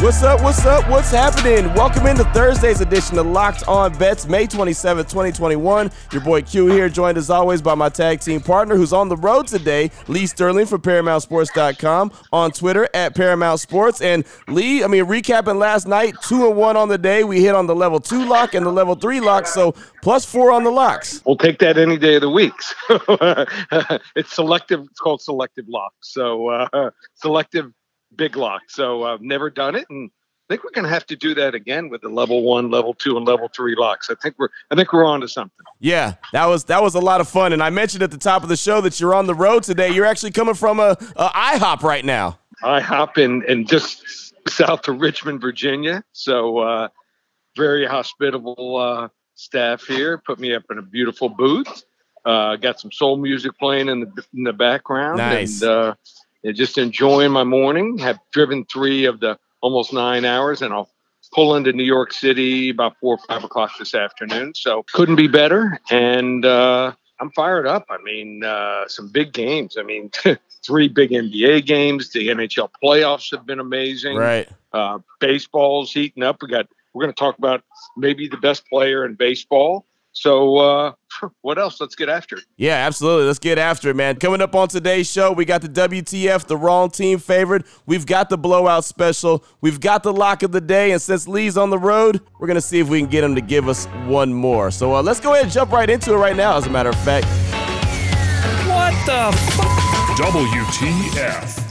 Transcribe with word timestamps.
What's 0.00 0.22
up? 0.22 0.40
What's 0.40 0.64
up? 0.64 0.88
What's 0.88 1.10
happening? 1.10 1.74
Welcome 1.74 2.06
into 2.06 2.24
Thursday's 2.32 2.80
edition 2.80 3.18
of 3.18 3.26
Locked 3.26 3.68
On 3.68 3.92
Bets, 3.98 4.26
May 4.26 4.46
27th, 4.46 5.10
2021. 5.10 5.90
Your 6.10 6.22
boy 6.22 6.40
Q 6.40 6.68
here, 6.68 6.88
joined 6.88 7.18
as 7.18 7.28
always 7.28 7.60
by 7.60 7.74
my 7.74 7.90
tag 7.90 8.20
team 8.20 8.40
partner 8.40 8.76
who's 8.76 8.94
on 8.94 9.10
the 9.10 9.16
road 9.18 9.46
today, 9.46 9.90
Lee 10.08 10.24
Sterling 10.26 10.64
from 10.64 10.80
ParamountSports.com, 10.80 12.12
on 12.32 12.50
Twitter 12.50 12.88
at 12.94 13.14
Paramount 13.14 13.60
Sports. 13.60 14.00
And 14.00 14.24
Lee, 14.48 14.82
I 14.82 14.86
mean, 14.86 15.04
recapping 15.04 15.58
last 15.58 15.86
night, 15.86 16.14
two 16.22 16.46
and 16.46 16.56
one 16.56 16.78
on 16.78 16.88
the 16.88 16.96
day. 16.96 17.22
We 17.22 17.44
hit 17.44 17.54
on 17.54 17.66
the 17.66 17.76
level 17.76 18.00
two 18.00 18.24
lock 18.24 18.54
and 18.54 18.64
the 18.64 18.72
level 18.72 18.94
three 18.94 19.20
lock, 19.20 19.46
so 19.46 19.74
plus 20.00 20.24
four 20.24 20.50
on 20.50 20.64
the 20.64 20.70
locks. 20.70 21.20
We'll 21.26 21.36
take 21.36 21.58
that 21.58 21.76
any 21.76 21.98
day 21.98 22.14
of 22.14 22.22
the 22.22 22.30
week. 22.30 22.54
it's 24.16 24.34
selective. 24.34 24.80
It's 24.80 24.98
called 24.98 25.20
selective 25.20 25.66
lock. 25.68 25.92
So 26.00 26.48
uh, 26.48 26.90
selective 27.16 27.74
big 28.16 28.36
lock. 28.36 28.62
So 28.68 29.04
I've 29.04 29.22
never 29.22 29.50
done 29.50 29.74
it, 29.74 29.86
and 29.90 30.10
I 30.48 30.54
think 30.54 30.64
we're 30.64 30.70
going 30.70 30.84
to 30.84 30.90
have 30.90 31.06
to 31.06 31.16
do 31.16 31.32
that 31.34 31.54
again 31.54 31.88
with 31.88 32.00
the 32.00 32.08
level 32.08 32.42
one, 32.42 32.70
level 32.70 32.92
two, 32.92 33.16
and 33.16 33.24
level 33.24 33.48
three 33.54 33.76
locks. 33.76 34.10
I 34.10 34.14
think 34.20 34.34
we're 34.38 34.48
I 34.70 34.74
think 34.74 34.92
we're 34.92 35.04
on 35.04 35.20
to 35.20 35.28
something. 35.28 35.64
Yeah, 35.78 36.14
that 36.32 36.46
was 36.46 36.64
that 36.64 36.82
was 36.82 36.96
a 36.96 37.00
lot 37.00 37.20
of 37.20 37.28
fun. 37.28 37.52
And 37.52 37.62
I 37.62 37.70
mentioned 37.70 38.02
at 38.02 38.10
the 38.10 38.18
top 38.18 38.42
of 38.42 38.48
the 38.48 38.56
show 38.56 38.80
that 38.80 38.98
you're 38.98 39.14
on 39.14 39.26
the 39.26 39.34
road 39.34 39.62
today. 39.62 39.92
You're 39.92 40.06
actually 40.06 40.32
coming 40.32 40.54
from 40.54 40.80
a, 40.80 40.96
a 41.14 41.28
IHOP 41.28 41.82
right 41.82 42.04
now. 42.04 42.38
IHOP 42.64 43.18
in 43.18 43.44
in 43.44 43.64
just 43.64 44.02
south 44.48 44.88
of 44.88 45.00
Richmond, 45.00 45.40
Virginia. 45.40 46.02
So 46.12 46.58
uh, 46.58 46.88
very 47.56 47.86
hospitable 47.86 48.76
uh, 48.76 49.08
staff 49.34 49.84
here. 49.84 50.18
Put 50.18 50.40
me 50.40 50.54
up 50.54 50.64
in 50.70 50.78
a 50.78 50.82
beautiful 50.82 51.28
booth. 51.28 51.84
Uh, 52.24 52.56
got 52.56 52.80
some 52.80 52.90
soul 52.92 53.16
music 53.16 53.56
playing 53.58 53.88
in 53.88 54.00
the 54.00 54.24
in 54.34 54.42
the 54.42 54.52
background. 54.52 55.18
Nice. 55.18 55.62
And, 55.62 55.94
uh, 56.46 56.52
just 56.52 56.78
enjoying 56.78 57.32
my 57.32 57.44
morning. 57.44 57.98
Have 57.98 58.18
driven 58.32 58.64
three 58.66 59.04
of 59.04 59.20
the 59.20 59.38
almost 59.60 59.92
nine 59.92 60.24
hours, 60.24 60.62
and 60.62 60.72
I'll 60.72 60.90
pull 61.32 61.54
into 61.54 61.72
New 61.72 61.84
York 61.84 62.12
City 62.12 62.70
about 62.70 62.96
four 63.00 63.14
or 63.14 63.18
five 63.28 63.44
o'clock 63.44 63.72
this 63.78 63.94
afternoon. 63.94 64.54
So 64.54 64.84
couldn't 64.92 65.16
be 65.16 65.28
better, 65.28 65.78
and 65.90 66.44
uh, 66.44 66.92
I'm 67.20 67.30
fired 67.32 67.66
up. 67.66 67.86
I 67.90 67.98
mean, 68.02 68.42
uh, 68.44 68.88
some 68.88 69.08
big 69.08 69.32
games. 69.32 69.76
I 69.78 69.82
mean, 69.82 70.10
three 70.66 70.88
big 70.88 71.10
NBA 71.10 71.66
games. 71.66 72.10
The 72.10 72.28
NHL 72.28 72.70
playoffs 72.82 73.30
have 73.32 73.46
been 73.46 73.60
amazing. 73.60 74.16
Right. 74.16 74.48
Uh, 74.72 74.98
baseball's 75.20 75.92
heating 75.92 76.22
up. 76.22 76.42
We 76.42 76.48
got. 76.48 76.68
We're 76.92 77.04
going 77.04 77.14
to 77.14 77.18
talk 77.18 77.38
about 77.38 77.62
maybe 77.96 78.26
the 78.26 78.36
best 78.36 78.66
player 78.66 79.04
in 79.04 79.14
baseball. 79.14 79.86
So, 80.12 80.56
uh, 80.56 80.92
what 81.40 81.58
else? 81.58 81.80
Let's 81.80 81.94
get 81.94 82.08
after 82.08 82.36
it. 82.36 82.44
Yeah, 82.56 82.74
absolutely. 82.74 83.26
Let's 83.26 83.38
get 83.38 83.58
after 83.58 83.90
it, 83.90 83.96
man. 83.96 84.16
Coming 84.16 84.40
up 84.40 84.54
on 84.54 84.68
today's 84.68 85.10
show, 85.10 85.32
we 85.32 85.44
got 85.44 85.62
the 85.62 85.68
WTF, 85.68 86.46
the 86.46 86.56
wrong 86.56 86.90
team 86.90 87.18
favored. 87.18 87.64
We've 87.86 88.06
got 88.06 88.28
the 88.28 88.38
blowout 88.38 88.84
special. 88.84 89.44
We've 89.60 89.80
got 89.80 90.02
the 90.02 90.12
lock 90.12 90.42
of 90.42 90.52
the 90.52 90.60
day. 90.60 90.92
And 90.92 91.00
since 91.00 91.28
Lee's 91.28 91.56
on 91.56 91.70
the 91.70 91.78
road, 91.78 92.20
we're 92.38 92.46
going 92.46 92.56
to 92.56 92.60
see 92.60 92.80
if 92.80 92.88
we 92.88 93.00
can 93.00 93.08
get 93.08 93.24
him 93.24 93.34
to 93.34 93.40
give 93.40 93.68
us 93.68 93.86
one 94.06 94.32
more. 94.32 94.70
So, 94.70 94.94
uh, 94.96 95.02
let's 95.02 95.20
go 95.20 95.32
ahead 95.32 95.44
and 95.44 95.52
jump 95.52 95.72
right 95.72 95.88
into 95.88 96.12
it 96.12 96.16
right 96.16 96.36
now, 96.36 96.56
as 96.56 96.66
a 96.66 96.70
matter 96.70 96.90
of 96.90 96.98
fact. 97.04 97.26
What 98.66 98.92
the 99.06 99.36
fuck? 99.52 99.80
WTF. 100.18 101.69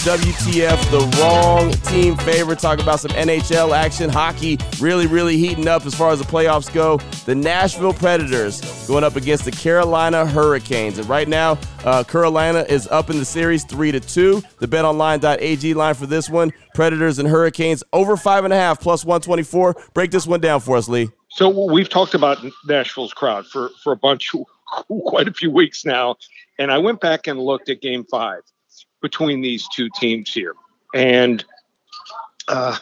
WTF, 0.00 0.90
the 0.90 1.20
wrong 1.20 1.72
team 1.92 2.16
favorite. 2.16 2.58
Talk 2.58 2.80
about 2.80 3.00
some 3.00 3.10
NHL 3.10 3.76
action. 3.76 4.08
Hockey 4.08 4.58
really, 4.80 5.06
really 5.06 5.36
heating 5.36 5.68
up 5.68 5.84
as 5.84 5.94
far 5.94 6.10
as 6.10 6.18
the 6.18 6.24
playoffs 6.24 6.72
go. 6.72 6.96
The 7.26 7.34
Nashville 7.34 7.92
Predators 7.92 8.62
going 8.86 9.04
up 9.04 9.16
against 9.16 9.44
the 9.44 9.50
Carolina 9.50 10.24
Hurricanes. 10.24 10.96
And 10.96 11.06
right 11.06 11.28
now, 11.28 11.58
uh, 11.84 12.02
Carolina 12.04 12.64
is 12.66 12.88
up 12.88 13.10
in 13.10 13.18
the 13.18 13.26
series 13.26 13.64
three 13.64 13.92
to 13.92 14.00
two. 14.00 14.42
The 14.58 14.66
betonline.ag 14.66 15.74
line 15.74 15.94
for 15.94 16.06
this 16.06 16.30
one 16.30 16.50
Predators 16.74 17.18
and 17.18 17.28
Hurricanes 17.28 17.84
over 17.92 18.16
five 18.16 18.44
and 18.44 18.54
a 18.54 18.56
half 18.56 18.80
plus 18.80 19.04
124. 19.04 19.76
Break 19.92 20.12
this 20.12 20.26
one 20.26 20.40
down 20.40 20.60
for 20.60 20.78
us, 20.78 20.88
Lee. 20.88 21.10
So 21.28 21.66
we've 21.70 21.90
talked 21.90 22.14
about 22.14 22.38
Nashville's 22.66 23.12
crowd 23.12 23.46
for, 23.46 23.68
for 23.82 23.92
a 23.92 23.96
bunch, 23.96 24.34
quite 25.04 25.28
a 25.28 25.32
few 25.34 25.50
weeks 25.50 25.84
now. 25.84 26.16
And 26.58 26.72
I 26.72 26.78
went 26.78 27.02
back 27.02 27.26
and 27.26 27.38
looked 27.38 27.68
at 27.68 27.82
game 27.82 28.06
five 28.10 28.40
between 29.02 29.40
these 29.40 29.66
two 29.68 29.88
teams 29.96 30.32
here. 30.32 30.54
And 30.94 31.44
uh, 32.48 32.76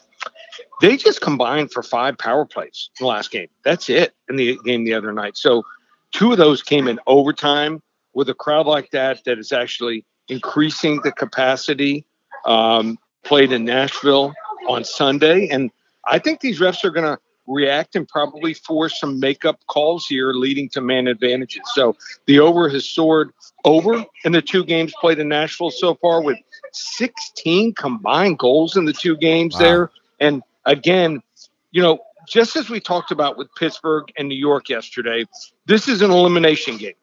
they 0.81 0.97
just 0.97 1.21
combined 1.21 1.73
for 1.73 1.83
five 1.83 2.19
power 2.19 2.45
plays 2.45 2.91
in 2.99 3.05
the 3.05 3.09
last 3.09 3.31
game. 3.31 3.49
That's 3.65 3.89
it 3.89 4.15
in 4.29 4.37
the 4.37 4.59
game 4.65 4.85
the 4.85 4.95
other 4.95 5.13
night. 5.13 5.37
So 5.37 5.65
two 6.13 6.33
of 6.33 6.39
those 6.39 6.63
came 6.63 6.89
in 6.89 6.99
overtime 7.07 7.83
with 8.15 8.29
a 8.29 8.35
crowd 8.35 8.67
like 8.67 8.91
that 8.91 9.25
that 9.25 9.39
is 9.39 9.53
actually 9.53 10.05
increasing 10.29 11.01
the 11.03 11.13
capacity. 11.13 12.05
Um, 12.45 12.99
played 13.25 13.53
in 13.53 13.65
Nashville 13.65 14.33
on 14.69 14.85
Sunday. 14.85 15.49
And 15.49 15.71
I 16.07 16.19
think 16.19 16.41
these 16.41 16.61
refs 16.61 16.85
are 16.85 16.91
going 16.91 17.07
to 17.07 17.19
react 17.49 17.97
and 17.97 18.07
probably 18.07 18.55
force 18.55 19.01
some 19.01 19.19
makeup 19.19 19.61
calls 19.67 20.07
here, 20.07 20.33
leading 20.33 20.69
to 20.71 20.81
man 20.81 21.07
advantages. 21.07 21.63
So 21.75 21.97
the 22.27 22.41
over 22.41 22.69
has 22.69 22.89
soared 22.89 23.33
over 23.65 24.05
in 24.25 24.33
the 24.33 24.43
two 24.43 24.65
games 24.65 24.93
played 25.01 25.19
in 25.19 25.29
Nashville 25.29 25.71
so 25.71 25.95
far 25.97 26.23
with 26.23 26.39
16 26.73 27.75
combined 27.75 28.39
goals 28.39 28.77
in 28.77 28.85
the 28.85 28.93
two 28.93 29.17
games 29.17 29.55
wow. 29.55 29.61
there. 29.61 29.91
And 30.21 30.43
again, 30.65 31.23
you 31.71 31.83
know, 31.83 31.99
just 32.29 32.57
as 32.57 32.69
we 32.69 32.79
talked 32.79 33.11
about 33.11 33.39
with 33.39 33.49
Pittsburgh 33.57 34.05
and 34.17 34.29
New 34.29 34.39
York 34.39 34.69
yesterday, 34.69 35.25
this 35.67 35.89
is 35.89 36.03
an 36.03 36.11
elimination 36.11 36.77
game. 36.77 36.95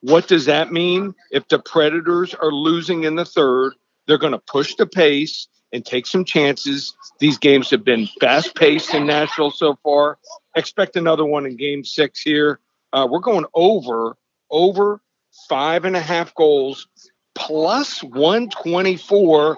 What 0.00 0.28
does 0.28 0.44
that 0.46 0.72
mean? 0.72 1.14
If 1.30 1.48
the 1.48 1.58
Predators 1.58 2.34
are 2.34 2.52
losing 2.52 3.04
in 3.04 3.14
the 3.14 3.24
third, 3.24 3.74
they're 4.06 4.18
going 4.18 4.32
to 4.32 4.38
push 4.38 4.74
the 4.74 4.86
pace 4.86 5.48
and 5.72 5.84
take 5.84 6.06
some 6.06 6.24
chances. 6.24 6.96
These 7.18 7.38
games 7.38 7.70
have 7.70 7.84
been 7.84 8.06
fast 8.20 8.54
paced 8.54 8.94
in 8.94 9.06
Nashville 9.06 9.50
so 9.50 9.78
far. 9.82 10.18
Expect 10.56 10.96
another 10.96 11.24
one 11.24 11.46
in 11.46 11.56
game 11.56 11.84
six 11.84 12.20
here. 12.20 12.60
Uh, 12.92 13.06
we're 13.10 13.20
going 13.20 13.44
over, 13.54 14.16
over 14.50 15.00
five 15.48 15.84
and 15.84 15.96
a 15.96 16.00
half 16.00 16.34
goals 16.34 16.88
plus 17.34 18.02
124. 18.02 19.56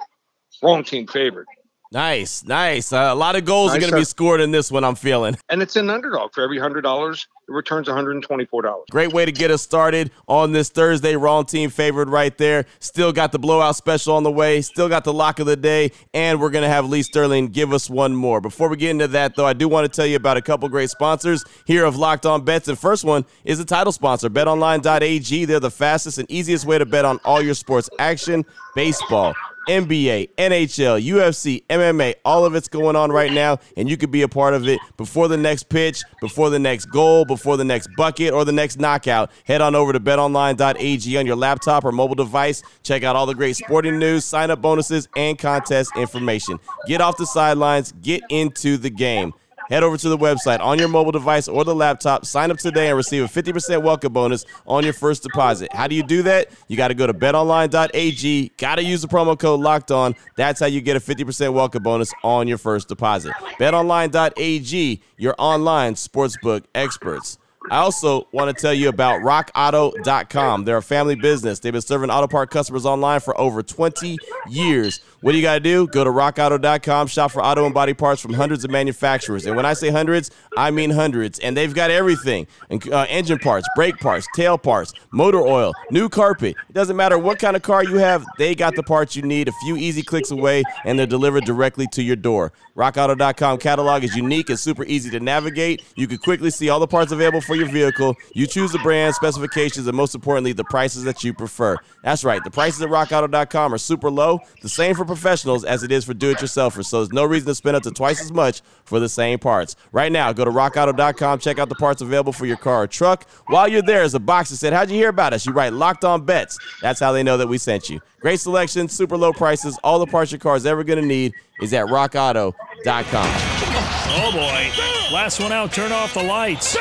Wrong 0.62 0.84
team 0.84 1.06
favored. 1.06 1.46
Nice, 1.92 2.44
nice. 2.44 2.92
Uh, 2.92 3.08
a 3.10 3.14
lot 3.16 3.34
of 3.34 3.44
goals 3.44 3.72
nice 3.72 3.78
are 3.78 3.80
going 3.80 3.90
to 3.90 3.98
be 3.98 4.04
scored 4.04 4.40
in 4.40 4.52
this 4.52 4.70
one, 4.70 4.84
I'm 4.84 4.94
feeling. 4.94 5.36
And 5.50 5.60
it's 5.62 5.74
an 5.74 5.90
underdog. 5.90 6.32
For 6.32 6.44
every 6.44 6.58
$100, 6.58 7.26
it 7.26 7.26
returns 7.48 7.88
$124. 7.88 8.84
Great 8.88 9.12
way 9.12 9.24
to 9.24 9.32
get 9.32 9.50
us 9.50 9.62
started 9.62 10.12
on 10.28 10.52
this 10.52 10.68
Thursday. 10.68 11.16
Wrong 11.16 11.44
team 11.44 11.70
favored 11.70 12.08
right 12.08 12.38
there. 12.38 12.66
Still 12.78 13.12
got 13.12 13.32
the 13.32 13.40
blowout 13.40 13.74
special 13.74 14.14
on 14.14 14.22
the 14.22 14.30
way. 14.30 14.62
Still 14.62 14.88
got 14.88 15.02
the 15.02 15.12
lock 15.12 15.40
of 15.40 15.46
the 15.46 15.56
day. 15.56 15.90
And 16.14 16.40
we're 16.40 16.50
going 16.50 16.62
to 16.62 16.68
have 16.68 16.88
Lee 16.88 17.02
Sterling 17.02 17.48
give 17.48 17.72
us 17.72 17.90
one 17.90 18.14
more. 18.14 18.40
Before 18.40 18.68
we 18.68 18.76
get 18.76 18.90
into 18.90 19.08
that, 19.08 19.34
though, 19.34 19.46
I 19.46 19.54
do 19.54 19.68
want 19.68 19.92
to 19.92 19.96
tell 19.96 20.06
you 20.06 20.14
about 20.14 20.36
a 20.36 20.42
couple 20.42 20.68
great 20.68 20.90
sponsors 20.90 21.44
here 21.64 21.84
of 21.84 21.96
Locked 21.96 22.26
On 22.26 22.44
Bets. 22.44 22.68
And 22.68 22.78
first 22.78 23.04
one 23.04 23.26
is 23.44 23.58
the 23.58 23.64
title 23.64 23.92
sponsor, 23.92 24.30
betonline.ag. 24.30 25.44
They're 25.46 25.58
the 25.58 25.70
fastest 25.70 26.18
and 26.18 26.30
easiest 26.30 26.64
way 26.64 26.78
to 26.78 26.86
bet 26.86 27.04
on 27.04 27.18
all 27.24 27.42
your 27.42 27.54
sports 27.54 27.90
action, 27.98 28.44
baseball 28.76 29.34
NBA, 29.68 30.30
NHL, 30.36 31.04
UFC, 31.04 31.64
MMA, 31.66 32.14
all 32.24 32.44
of 32.44 32.54
it's 32.54 32.68
going 32.68 32.96
on 32.96 33.12
right 33.12 33.32
now, 33.32 33.58
and 33.76 33.88
you 33.88 33.96
could 33.96 34.10
be 34.10 34.22
a 34.22 34.28
part 34.28 34.54
of 34.54 34.66
it 34.66 34.80
before 34.96 35.28
the 35.28 35.36
next 35.36 35.68
pitch, 35.68 36.02
before 36.20 36.50
the 36.50 36.58
next 36.58 36.86
goal, 36.86 37.24
before 37.24 37.56
the 37.56 37.64
next 37.64 37.88
bucket, 37.96 38.32
or 38.32 38.44
the 38.44 38.52
next 38.52 38.78
knockout. 38.78 39.30
Head 39.44 39.60
on 39.60 39.74
over 39.74 39.92
to 39.92 40.00
betonline.ag 40.00 41.18
on 41.18 41.26
your 41.26 41.36
laptop 41.36 41.84
or 41.84 41.92
mobile 41.92 42.14
device. 42.14 42.62
Check 42.82 43.02
out 43.02 43.16
all 43.16 43.26
the 43.26 43.34
great 43.34 43.56
sporting 43.56 43.98
news, 43.98 44.24
sign 44.24 44.50
up 44.50 44.60
bonuses, 44.62 45.08
and 45.16 45.38
contest 45.38 45.92
information. 45.96 46.58
Get 46.86 47.00
off 47.00 47.16
the 47.16 47.26
sidelines, 47.26 47.92
get 47.92 48.22
into 48.30 48.76
the 48.76 48.90
game. 48.90 49.32
Head 49.70 49.84
over 49.84 49.96
to 49.96 50.08
the 50.08 50.18
website 50.18 50.58
on 50.60 50.80
your 50.80 50.88
mobile 50.88 51.12
device 51.12 51.46
or 51.46 51.64
the 51.64 51.74
laptop. 51.74 52.26
Sign 52.26 52.50
up 52.50 52.58
today 52.58 52.88
and 52.88 52.96
receive 52.96 53.22
a 53.22 53.28
50% 53.28 53.82
welcome 53.82 54.12
bonus 54.12 54.44
on 54.66 54.82
your 54.82 54.92
first 54.92 55.22
deposit. 55.22 55.72
How 55.72 55.86
do 55.86 55.94
you 55.94 56.02
do 56.02 56.24
that? 56.24 56.50
You 56.66 56.76
got 56.76 56.88
to 56.88 56.94
go 56.94 57.06
to 57.06 57.14
betonline.ag. 57.14 58.52
Got 58.58 58.74
to 58.74 58.82
use 58.82 59.00
the 59.00 59.06
promo 59.06 59.38
code 59.38 59.60
locked 59.60 59.92
on. 59.92 60.16
That's 60.36 60.58
how 60.58 60.66
you 60.66 60.80
get 60.80 60.96
a 60.96 61.00
50% 61.00 61.52
welcome 61.52 61.84
bonus 61.84 62.12
on 62.24 62.48
your 62.48 62.58
first 62.58 62.88
deposit. 62.88 63.32
Betonline.ag, 63.60 65.02
your 65.16 65.34
online 65.38 65.94
sportsbook 65.94 66.64
experts. 66.74 67.38
I 67.68 67.78
also 67.78 68.26
want 68.32 68.56
to 68.56 68.60
tell 68.60 68.72
you 68.72 68.88
about 68.88 69.20
rockauto.com. 69.20 70.64
They're 70.64 70.78
a 70.78 70.82
family 70.82 71.14
business. 71.14 71.58
They've 71.58 71.72
been 71.72 71.82
serving 71.82 72.10
auto 72.10 72.26
part 72.26 72.50
customers 72.50 72.86
online 72.86 73.20
for 73.20 73.38
over 73.38 73.62
20 73.62 74.16
years. 74.48 75.00
What 75.20 75.32
do 75.32 75.36
you 75.38 75.42
got 75.42 75.54
to 75.54 75.60
do? 75.60 75.86
Go 75.88 76.02
to 76.02 76.10
rockauto.com, 76.10 77.06
shop 77.08 77.30
for 77.30 77.44
auto 77.44 77.66
and 77.66 77.74
body 77.74 77.92
parts 77.92 78.22
from 78.22 78.32
hundreds 78.32 78.64
of 78.64 78.70
manufacturers. 78.70 79.44
And 79.44 79.54
when 79.54 79.66
I 79.66 79.74
say 79.74 79.90
hundreds, 79.90 80.30
I 80.56 80.70
mean 80.70 80.90
hundreds. 80.90 81.38
And 81.40 81.54
they've 81.54 81.74
got 81.74 81.90
everything 81.90 82.46
uh, 82.70 83.06
engine 83.08 83.38
parts, 83.38 83.68
brake 83.76 83.98
parts, 83.98 84.26
tail 84.34 84.56
parts, 84.56 84.94
motor 85.12 85.40
oil, 85.40 85.74
new 85.90 86.08
carpet. 86.08 86.56
It 86.70 86.72
doesn't 86.72 86.96
matter 86.96 87.18
what 87.18 87.38
kind 87.38 87.54
of 87.54 87.62
car 87.62 87.84
you 87.84 87.96
have, 87.96 88.24
they 88.38 88.54
got 88.54 88.74
the 88.74 88.82
parts 88.82 89.14
you 89.14 89.22
need 89.22 89.48
a 89.48 89.52
few 89.62 89.76
easy 89.76 90.02
clicks 90.02 90.30
away, 90.30 90.62
and 90.84 90.98
they're 90.98 91.06
delivered 91.06 91.44
directly 91.44 91.86
to 91.88 92.02
your 92.02 92.16
door. 92.16 92.52
RockAuto.com 92.76 93.58
catalog 93.58 94.04
is 94.04 94.16
unique 94.16 94.48
and 94.48 94.58
super 94.58 94.84
easy 94.84 95.10
to 95.10 95.20
navigate. 95.20 95.82
You 95.96 96.06
can 96.06 96.16
quickly 96.16 96.50
see 96.50 96.70
all 96.70 96.80
the 96.80 96.86
parts 96.86 97.12
available 97.12 97.42
for 97.50 97.56
your 97.56 97.68
vehicle. 97.68 98.16
You 98.32 98.46
choose 98.46 98.70
the 98.70 98.78
brand, 98.78 99.12
specifications, 99.16 99.88
and 99.88 99.96
most 99.96 100.14
importantly, 100.14 100.52
the 100.52 100.62
prices 100.62 101.02
that 101.02 101.24
you 101.24 101.34
prefer. 101.34 101.76
That's 102.04 102.22
right, 102.22 102.42
the 102.44 102.50
prices 102.50 102.80
at 102.80 102.88
RockAuto.com 102.88 103.74
are 103.74 103.78
super 103.78 104.08
low, 104.08 104.38
the 104.62 104.68
same 104.68 104.94
for 104.94 105.04
professionals 105.04 105.64
as 105.64 105.82
it 105.82 105.90
is 105.90 106.04
for 106.04 106.14
do-it-yourselfers. 106.14 106.86
So 106.86 106.98
there's 106.98 107.12
no 107.12 107.24
reason 107.24 107.48
to 107.48 107.54
spend 107.56 107.74
up 107.74 107.82
to 107.82 107.90
twice 107.90 108.20
as 108.20 108.30
much 108.30 108.62
for 108.84 109.00
the 109.00 109.08
same 109.08 109.40
parts. 109.40 109.74
Right 109.90 110.12
now, 110.12 110.32
go 110.32 110.44
to 110.44 110.50
RockAuto.com, 110.52 111.40
check 111.40 111.58
out 111.58 111.68
the 111.68 111.74
parts 111.74 112.00
available 112.00 112.32
for 112.32 112.46
your 112.46 112.56
car 112.56 112.84
or 112.84 112.86
truck. 112.86 113.26
While 113.48 113.66
you're 113.66 113.82
there, 113.82 113.98
there's 113.98 114.14
a 114.14 114.20
box 114.20 114.50
that 114.50 114.56
said, 114.56 114.72
"How'd 114.72 114.90
you 114.90 114.96
hear 114.96 115.08
about 115.08 115.32
us?" 115.32 115.44
You 115.44 115.52
write 115.52 115.72
"Locked 115.72 116.04
On 116.04 116.24
Bets." 116.24 116.56
That's 116.80 117.00
how 117.00 117.10
they 117.10 117.24
know 117.24 117.36
that 117.36 117.48
we 117.48 117.58
sent 117.58 117.90
you. 117.90 118.00
Great 118.20 118.38
selection, 118.38 118.88
super 118.88 119.16
low 119.16 119.32
prices, 119.32 119.76
all 119.82 119.98
the 119.98 120.06
parts 120.06 120.30
your 120.30 120.38
car 120.38 120.54
is 120.54 120.66
ever 120.66 120.84
going 120.84 121.00
to 121.00 121.06
need 121.06 121.34
is 121.60 121.72
at 121.72 121.86
RockAuto.com. 121.86 123.69
Oh 124.12 124.30
boy. 124.32 125.14
Last 125.14 125.40
one 125.40 125.52
out, 125.52 125.72
turn 125.72 125.92
off 125.92 126.14
the 126.14 126.22
lights. 126.22 126.76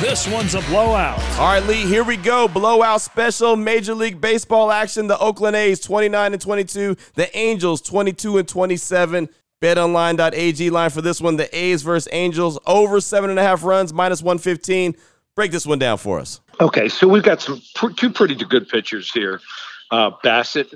This 0.00 0.26
one's 0.26 0.54
a 0.54 0.60
blowout. 0.62 1.18
All 1.38 1.46
right, 1.46 1.62
Lee, 1.64 1.86
here 1.86 2.04
we 2.04 2.16
go. 2.16 2.48
Blowout 2.48 3.00
special 3.00 3.56
Major 3.56 3.94
League 3.94 4.20
Baseball 4.20 4.70
action. 4.70 5.06
The 5.06 5.18
Oakland 5.18 5.56
A's 5.56 5.80
29 5.80 6.32
and 6.32 6.40
22, 6.40 6.96
the 7.14 7.36
Angels 7.36 7.82
22 7.82 8.38
and 8.38 8.48
27. 8.48 9.28
BetOnline.ag 9.62 10.70
line 10.70 10.90
for 10.90 11.02
this 11.02 11.20
one. 11.20 11.36
The 11.36 11.54
A's 11.56 11.82
versus 11.82 12.08
Angels 12.12 12.58
over 12.66 13.00
seven 13.00 13.30
and 13.30 13.38
a 13.38 13.42
half 13.42 13.64
runs, 13.64 13.92
minus 13.92 14.22
115. 14.22 14.94
Break 15.34 15.50
this 15.50 15.66
one 15.66 15.78
down 15.78 15.98
for 15.98 16.18
us. 16.18 16.40
Okay, 16.60 16.88
so 16.88 17.08
we've 17.08 17.22
got 17.22 17.42
some 17.42 17.60
pr- 17.74 17.90
two 17.90 18.10
pretty 18.10 18.34
good 18.34 18.68
pitchers 18.68 19.10
here. 19.12 19.40
Uh, 19.90 20.10
Bassitt 20.24 20.74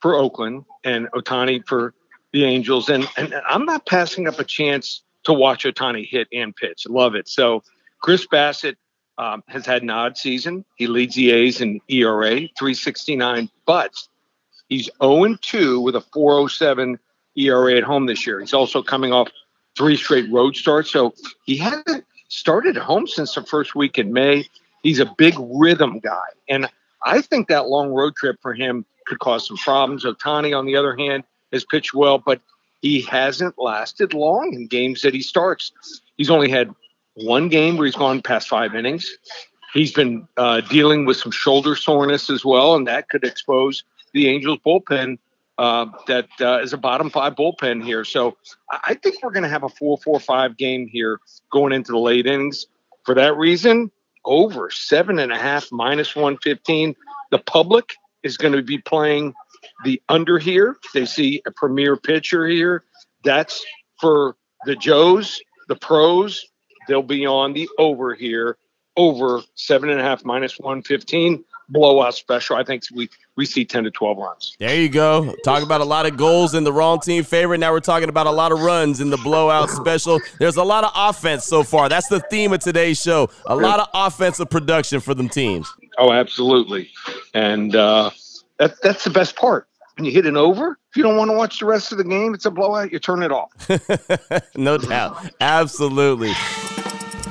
for 0.00 0.14
Oakland 0.14 0.64
and 0.84 1.08
Ohtani 1.12 1.66
for 1.66 1.94
the 2.32 2.44
Angels. 2.44 2.88
And, 2.88 3.08
and 3.16 3.34
I'm 3.48 3.64
not 3.64 3.86
passing 3.86 4.28
up 4.28 4.38
a 4.38 4.44
chance 4.44 5.02
to 5.24 5.32
watch 5.32 5.64
Ohtani 5.64 6.08
hit 6.08 6.28
and 6.32 6.54
pitch. 6.54 6.86
Love 6.88 7.14
it. 7.14 7.28
So 7.28 7.62
Chris 8.00 8.26
Bassitt 8.26 8.76
um, 9.18 9.42
has 9.48 9.66
had 9.66 9.82
an 9.82 9.90
odd 9.90 10.16
season. 10.16 10.64
He 10.76 10.86
leads 10.86 11.14
the 11.14 11.30
A's 11.30 11.60
in 11.60 11.80
ERA, 11.88 12.48
369, 12.58 13.50
but 13.66 13.92
he's 14.68 14.88
0 15.02 15.36
2 15.40 15.80
with 15.80 15.96
a 15.96 16.00
407 16.00 16.98
ERA 17.36 17.76
at 17.76 17.82
home 17.82 18.06
this 18.06 18.26
year. 18.26 18.40
He's 18.40 18.54
also 18.54 18.82
coming 18.82 19.12
off 19.12 19.28
three 19.76 19.96
straight 19.96 20.30
road 20.30 20.56
starts. 20.56 20.90
So 20.90 21.14
he 21.44 21.56
hasn't 21.56 22.04
started 22.28 22.76
at 22.76 22.82
home 22.82 23.06
since 23.06 23.34
the 23.34 23.42
first 23.42 23.74
week 23.74 23.98
in 23.98 24.12
May. 24.12 24.46
He's 24.82 25.00
a 25.00 25.14
big 25.18 25.34
rhythm 25.38 25.98
guy. 25.98 26.28
And 26.48 26.66
I 27.04 27.20
think 27.20 27.48
that 27.48 27.68
long 27.68 27.90
road 27.90 28.16
trip 28.16 28.36
for 28.40 28.54
him 28.54 28.84
could 29.06 29.18
cause 29.18 29.46
some 29.46 29.56
problems. 29.58 30.04
Ohtani, 30.04 30.56
on 30.56 30.66
the 30.66 30.76
other 30.76 30.96
hand, 30.96 31.24
has 31.52 31.64
pitched 31.64 31.94
well, 31.94 32.18
but 32.18 32.40
he 32.82 33.02
hasn't 33.02 33.58
lasted 33.58 34.14
long 34.14 34.54
in 34.54 34.66
games 34.66 35.02
that 35.02 35.14
he 35.14 35.22
starts. 35.22 35.72
He's 36.16 36.30
only 36.30 36.50
had 36.50 36.74
one 37.14 37.48
game 37.48 37.76
where 37.76 37.86
he's 37.86 37.96
gone 37.96 38.22
past 38.22 38.48
five 38.48 38.74
innings. 38.74 39.10
He's 39.74 39.92
been 39.92 40.26
uh, 40.36 40.62
dealing 40.62 41.04
with 41.04 41.16
some 41.16 41.32
shoulder 41.32 41.76
soreness 41.76 42.30
as 42.30 42.44
well, 42.44 42.74
and 42.74 42.86
that 42.86 43.08
could 43.08 43.24
expose 43.24 43.84
the 44.12 44.28
Angels 44.28 44.58
bullpen 44.66 45.18
uh, 45.58 45.86
that 46.06 46.28
uh, 46.40 46.60
is 46.60 46.72
a 46.72 46.78
bottom 46.78 47.10
five 47.10 47.34
bullpen 47.34 47.84
here. 47.84 48.04
So 48.04 48.36
I 48.70 48.94
think 48.94 49.22
we're 49.22 49.30
going 49.30 49.44
to 49.44 49.48
have 49.48 49.62
a 49.62 49.68
4 49.68 49.98
4 49.98 50.18
5 50.18 50.56
game 50.56 50.88
here 50.88 51.20
going 51.52 51.72
into 51.72 51.92
the 51.92 51.98
late 51.98 52.26
innings. 52.26 52.66
For 53.04 53.14
that 53.14 53.36
reason, 53.36 53.90
over 54.24 54.70
seven 54.70 55.18
and 55.18 55.32
a 55.32 55.38
half 55.38 55.70
minus 55.70 56.14
115. 56.14 56.94
The 57.30 57.38
public 57.38 57.94
is 58.22 58.36
going 58.36 58.54
to 58.54 58.62
be 58.62 58.78
playing 58.78 59.34
the 59.84 60.00
under 60.08 60.38
here. 60.38 60.76
They 60.94 61.06
see 61.06 61.42
a 61.46 61.50
premier 61.50 61.96
pitcher 61.96 62.46
here. 62.46 62.84
That's 63.24 63.64
for 64.00 64.36
the 64.64 64.76
Joes, 64.76 65.40
the 65.68 65.76
pros. 65.76 66.46
They'll 66.88 67.02
be 67.02 67.26
on 67.26 67.52
the 67.52 67.68
over 67.78 68.14
here, 68.14 68.56
over 68.96 69.42
seven 69.54 69.90
and 69.90 70.00
a 70.00 70.02
half 70.02 70.24
minus 70.24 70.58
115 70.58 71.44
blowout 71.70 72.14
special. 72.14 72.56
I 72.56 72.64
think 72.64 72.82
we 72.94 73.08
we 73.36 73.46
see 73.46 73.64
10 73.64 73.84
to 73.84 73.90
12 73.90 74.18
runs. 74.18 74.56
There 74.58 74.74
you 74.74 74.88
go. 74.88 75.34
Talk 75.44 75.62
about 75.62 75.80
a 75.80 75.84
lot 75.84 76.04
of 76.04 76.16
goals 76.16 76.54
in 76.54 76.64
the 76.64 76.72
wrong 76.72 77.00
team 77.00 77.24
favorite. 77.24 77.58
Now 77.58 77.72
we're 77.72 77.80
talking 77.80 78.08
about 78.08 78.26
a 78.26 78.30
lot 78.30 78.52
of 78.52 78.60
runs 78.60 79.00
in 79.00 79.08
the 79.08 79.16
blowout 79.18 79.70
special. 79.70 80.20
There's 80.38 80.56
a 80.56 80.64
lot 80.64 80.84
of 80.84 80.92
offense 80.94 81.44
so 81.44 81.62
far. 81.62 81.88
That's 81.88 82.08
the 82.08 82.20
theme 82.20 82.52
of 82.52 82.60
today's 82.60 83.00
show. 83.00 83.30
A 83.46 83.56
lot 83.56 83.80
of 83.80 83.88
offensive 83.94 84.50
production 84.50 85.00
for 85.00 85.14
them 85.14 85.28
teams. 85.28 85.72
Oh, 85.98 86.12
absolutely. 86.12 86.90
And 87.32 87.74
uh, 87.74 88.10
that, 88.60 88.80
that's 88.82 89.04
the 89.04 89.10
best 89.10 89.34
part. 89.36 89.66
When 89.96 90.04
you 90.04 90.12
hit 90.12 90.26
an 90.26 90.36
over, 90.36 90.78
if 90.90 90.96
you 90.96 91.02
don't 91.02 91.16
want 91.16 91.30
to 91.30 91.36
watch 91.36 91.58
the 91.58 91.66
rest 91.66 91.92
of 91.92 91.98
the 91.98 92.04
game, 92.04 92.34
it's 92.34 92.46
a 92.46 92.50
blowout, 92.50 92.92
you 92.92 92.98
turn 92.98 93.22
it 93.22 93.32
off. 93.32 93.50
no 94.56 94.78
doubt. 94.78 95.16
Absolutely. 95.40 96.32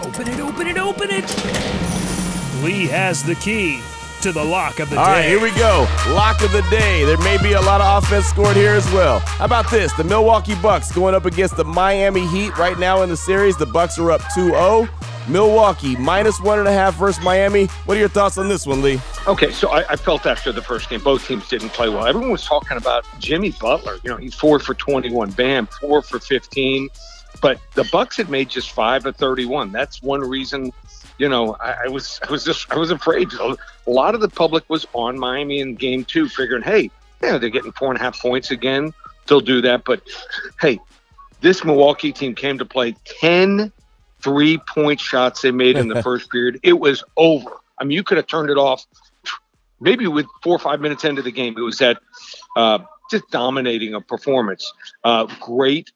Open 0.04 0.28
it, 0.28 0.40
open 0.40 0.68
it, 0.68 0.78
open 0.78 1.08
it. 1.10 2.64
Lee 2.64 2.88
has 2.88 3.24
the 3.24 3.36
key 3.36 3.80
to 4.22 4.32
the 4.32 4.44
lock 4.44 4.80
of 4.80 4.90
the 4.90 4.98
All 4.98 5.06
day. 5.06 5.12
All 5.12 5.18
right, 5.18 5.26
here 5.26 5.42
we 5.42 5.52
go. 5.52 5.88
Lock 6.10 6.42
of 6.42 6.52
the 6.52 6.62
day. 6.70 7.06
There 7.06 7.18
may 7.20 7.42
be 7.42 7.54
a 7.54 7.62
lot 7.62 7.80
of 7.80 8.04
offense 8.04 8.26
scored 8.26 8.56
here 8.58 8.74
as 8.74 8.86
well. 8.92 9.20
How 9.20 9.46
about 9.46 9.70
this? 9.72 9.94
The 9.94 10.04
Milwaukee 10.04 10.56
Bucks 10.56 10.92
going 10.92 11.16
up 11.16 11.26
against 11.26 11.56
the 11.56 11.64
Miami 11.64 12.28
Heat 12.28 12.58
right 12.58 12.78
now 12.78 13.02
in 13.04 13.10
the 13.10 13.18
series. 13.18 13.56
The 13.56 13.66
Bucks 13.66 13.98
are 13.98 14.12
up 14.12 14.22
2-0. 14.36 14.90
Milwaukee 15.30 15.96
minus 15.96 16.40
one 16.42 16.60
and 16.60 16.68
a 16.68 16.72
half 16.72 16.96
versus 16.96 17.24
Miami. 17.24 17.66
What 17.86 17.98
are 17.98 18.00
your 18.00 18.10
thoughts 18.10 18.38
on 18.38 18.50
this 18.50 18.66
one, 18.66 18.82
Lee? 18.82 19.00
Okay, 19.28 19.52
so 19.52 19.70
I, 19.70 19.92
I, 19.92 19.96
felt 19.96 20.26
after 20.26 20.52
the 20.52 20.62
first 20.62 20.90
game, 20.90 21.02
both 21.02 21.28
teams 21.28 21.48
didn't 21.48 21.70
play 21.70 21.90
well. 21.90 22.06
Everyone 22.06 22.32
was 22.32 22.46
talking 22.46 22.78
about 22.78 23.06
Jimmy 23.20 23.52
Butler. 23.52 23.98
You 24.04 24.12
know, 24.12 24.18
he's 24.18 24.34
four 24.34 24.60
for 24.60 24.74
21. 24.74 25.32
Bam, 25.32 25.68
four 25.68 26.02
for 26.02 26.20
15. 26.20 26.90
But 27.42 27.60
the 27.76 27.88
Bucks 27.92 28.18
had 28.18 28.30
made 28.30 28.50
just 28.50 28.72
five 28.72 29.06
of 29.06 29.16
31. 29.16 29.72
That's 29.72 30.02
one 30.02 30.22
reason 30.22 30.72
you 31.20 31.28
know, 31.28 31.56
I, 31.60 31.86
I, 31.86 31.88
was 31.90 32.20
I 32.28 32.32
was 32.32 32.44
just 32.44 32.72
I 32.72 32.78
was 32.78 32.92
afraid. 32.92 33.32
A 33.34 33.58
lot 33.86 34.16
of 34.16 34.22
the 34.22 34.30
public 34.30 34.64
was 34.70 34.88
on 34.94 35.20
Miami 35.20 35.60
in 35.60 35.76
game 35.76 36.06
two, 36.06 36.28
figuring, 36.30 36.64
hey, 36.64 36.90
yeah, 37.22 37.38
they're 37.38 37.50
getting 37.50 37.74
four 37.74 37.90
and 37.92 38.00
a 38.00 38.02
half 38.02 38.20
points 38.20 38.52
again. 38.52 38.94
They'll 39.28 39.42
do 39.42 39.62
that. 39.62 39.84
But 39.84 40.02
hey, 40.60 40.80
this 41.42 41.64
Milwaukee 41.64 42.12
team 42.12 42.34
came 42.34 42.58
to 42.58 42.66
play 42.66 42.96
10 43.20 43.72
three 44.22 44.58
point 44.74 45.00
shots 45.00 45.42
they 45.42 45.52
made 45.52 45.78
in 45.78 45.88
the 45.88 46.02
first 46.04 46.30
period. 46.32 46.60
It 46.64 46.80
was 46.80 47.04
over. 47.18 47.50
I 47.78 47.84
mean, 47.84 47.96
you 47.96 48.04
could 48.04 48.18
have 48.18 48.28
turned 48.28 48.50
it 48.50 48.58
off 48.58 48.86
maybe 49.80 50.08
with 50.08 50.26
four 50.44 50.56
or 50.56 50.60
five 50.60 50.82
minutes 50.82 51.04
into 51.04 51.22
the 51.22 51.32
game. 51.32 51.56
It 51.58 51.62
was 51.62 51.78
that 51.78 52.00
uh, 52.56 52.80
just 53.10 53.30
dominating 53.32 53.94
a 53.94 54.02
performance. 54.02 54.72
Uh, 55.04 55.28
great, 55.40 55.92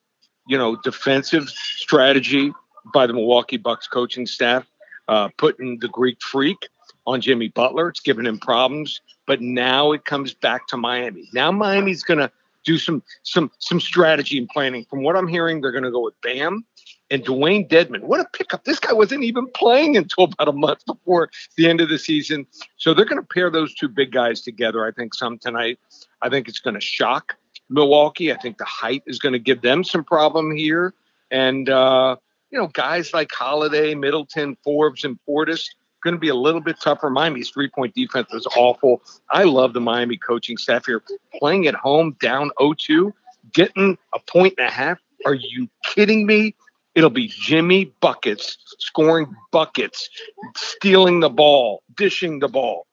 you 0.46 0.56
know, 0.56 0.76
defensive 0.76 1.48
strategy 1.48 2.52
by 2.92 3.06
the 3.06 3.12
Milwaukee 3.12 3.56
Bucks 3.56 3.86
coaching 3.86 4.26
staff 4.26 4.66
uh, 5.08 5.28
putting 5.36 5.78
the 5.78 5.88
Greek 5.88 6.20
freak 6.22 6.68
on 7.06 7.20
Jimmy 7.20 7.48
Butler. 7.48 7.88
It's 7.88 8.00
giving 8.00 8.26
him 8.26 8.38
problems, 8.38 9.00
but 9.26 9.40
now 9.40 9.92
it 9.92 10.04
comes 10.04 10.34
back 10.34 10.66
to 10.68 10.76
Miami. 10.76 11.28
Now 11.32 11.52
Miami's 11.52 12.02
going 12.02 12.20
to 12.20 12.30
do 12.64 12.78
some 12.78 13.02
some 13.22 13.50
some 13.58 13.80
strategy 13.80 14.38
and 14.38 14.48
planning. 14.48 14.86
From 14.88 15.02
what 15.02 15.16
I'm 15.16 15.28
hearing, 15.28 15.60
they're 15.60 15.72
going 15.72 15.84
to 15.84 15.90
go 15.90 16.00
with 16.00 16.18
Bam 16.22 16.64
and 17.10 17.24
Dewayne 17.24 17.68
Dedmon. 17.68 18.02
What 18.02 18.20
a 18.20 18.26
pickup! 18.32 18.64
This 18.64 18.78
guy 18.78 18.92
wasn't 18.92 19.24
even 19.24 19.46
playing 19.54 19.96
until 19.96 20.24
about 20.24 20.48
a 20.48 20.52
month 20.52 20.84
before 20.86 21.30
the 21.56 21.68
end 21.68 21.80
of 21.80 21.88
the 21.88 21.98
season. 21.98 22.46
So 22.76 22.94
they're 22.94 23.04
going 23.04 23.20
to 23.20 23.26
pair 23.26 23.50
those 23.50 23.74
two 23.74 23.88
big 23.88 24.12
guys 24.12 24.40
together. 24.40 24.86
I 24.86 24.92
think 24.92 25.14
some 25.14 25.38
tonight. 25.38 25.78
I 26.22 26.28
think 26.28 26.48
it's 26.48 26.60
going 26.60 26.74
to 26.74 26.80
shock 26.80 27.36
Milwaukee. 27.68 28.32
I 28.32 28.36
think 28.36 28.58
the 28.58 28.64
height 28.64 29.02
is 29.06 29.18
going 29.18 29.34
to 29.34 29.38
give 29.38 29.62
them 29.62 29.84
some 29.84 30.04
problem 30.04 30.54
here, 30.54 30.94
and. 31.30 31.68
uh 31.68 32.16
you 32.50 32.60
know, 32.60 32.68
guys 32.68 33.12
like 33.12 33.32
Holiday, 33.32 33.96
Middleton, 33.96 34.56
Forbes, 34.62 35.02
and 35.02 35.18
Portis 35.28 35.66
going 36.04 36.14
to 36.14 36.20
be 36.20 36.28
a 36.28 36.34
little 36.36 36.60
bit 36.60 36.80
tougher. 36.80 37.10
Miami's 37.10 37.50
three 37.50 37.68
point 37.68 37.94
defense 37.94 38.28
was 38.32 38.46
awful. 38.56 39.02
I 39.30 39.42
love 39.44 39.72
the 39.72 39.80
Miami 39.80 40.16
coaching 40.16 40.56
staff 40.56 40.86
here. 40.86 41.02
Playing 41.40 41.66
at 41.66 41.74
home 41.74 42.16
down 42.20 42.50
0 42.60 42.74
2, 42.78 43.12
getting 43.52 43.98
a 44.12 44.20
point 44.20 44.54
and 44.58 44.68
a 44.68 44.70
half. 44.70 44.98
Are 45.26 45.34
you 45.34 45.68
kidding 45.84 46.26
me? 46.26 46.54
It'll 46.94 47.10
be 47.10 47.28
Jimmy 47.28 47.92
buckets, 48.00 48.56
scoring 48.78 49.34
buckets, 49.50 50.08
stealing 50.56 51.20
the 51.20 51.30
ball, 51.30 51.82
dishing 51.96 52.38
the 52.38 52.48
ball. 52.48 52.86